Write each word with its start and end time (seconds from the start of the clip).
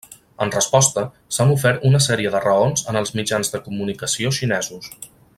En 0.43 0.51
resposta, 0.53 1.01
s'han 1.35 1.51
ofert 1.55 1.85
una 1.89 2.01
sèrie 2.05 2.31
de 2.35 2.41
raons 2.47 2.85
en 2.93 2.99
els 3.05 3.13
mitjans 3.19 3.53
de 3.57 3.61
comunicació 3.69 4.33
xinesos. 4.39 4.91